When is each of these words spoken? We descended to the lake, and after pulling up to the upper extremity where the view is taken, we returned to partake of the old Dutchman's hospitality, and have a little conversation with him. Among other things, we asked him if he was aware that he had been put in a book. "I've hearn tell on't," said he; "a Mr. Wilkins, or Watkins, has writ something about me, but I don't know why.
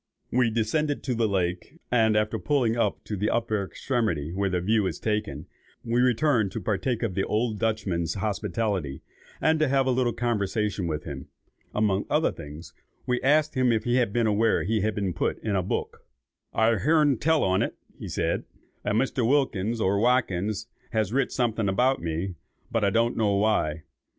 We 0.31 0.49
descended 0.49 1.03
to 1.03 1.13
the 1.13 1.27
lake, 1.27 1.77
and 1.91 2.17
after 2.17 2.39
pulling 2.39 2.75
up 2.75 3.03
to 3.03 3.15
the 3.15 3.29
upper 3.29 3.63
extremity 3.63 4.33
where 4.33 4.49
the 4.49 4.59
view 4.59 4.87
is 4.87 4.99
taken, 4.99 5.45
we 5.85 6.01
returned 6.01 6.51
to 6.53 6.59
partake 6.59 7.03
of 7.03 7.13
the 7.13 7.23
old 7.23 7.59
Dutchman's 7.59 8.15
hospitality, 8.15 9.03
and 9.39 9.61
have 9.61 9.85
a 9.85 9.91
little 9.91 10.11
conversation 10.11 10.87
with 10.87 11.03
him. 11.03 11.27
Among 11.75 12.07
other 12.09 12.31
things, 12.31 12.73
we 13.05 13.21
asked 13.21 13.53
him 13.53 13.71
if 13.71 13.83
he 13.83 13.99
was 13.99 14.25
aware 14.25 14.61
that 14.63 14.69
he 14.73 14.81
had 14.81 14.95
been 14.95 15.13
put 15.13 15.37
in 15.43 15.55
a 15.55 15.61
book. 15.61 16.03
"I've 16.51 16.81
hearn 16.81 17.19
tell 17.19 17.43
on't," 17.43 17.61
said 18.07 18.45
he; 18.83 18.89
"a 18.89 18.93
Mr. 18.95 19.23
Wilkins, 19.29 19.79
or 19.79 19.99
Watkins, 19.99 20.65
has 20.93 21.13
writ 21.13 21.31
something 21.31 21.69
about 21.69 22.01
me, 22.01 22.33
but 22.71 22.83
I 22.83 22.89
don't 22.89 23.15
know 23.15 23.35
why. 23.35 23.83